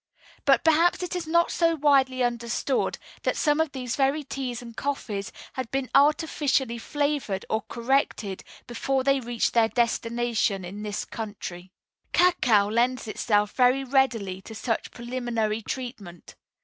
[0.45, 4.75] But perhaps it is not so widely understood that some of these very teas and
[4.75, 11.71] coffees had been artificially flavored or corrected before they reached their destination in this country.
[12.13, 16.33] Cacao lends itself very readily to such preliminary treatment.